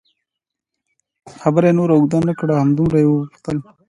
[1.41, 3.57] خبره یې نوره اوږده نه کړه، همدومره یې وپوښتل.